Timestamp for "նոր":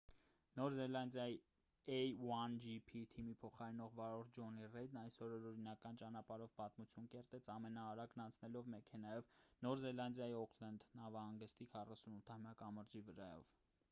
0.59-0.75, 9.69-9.83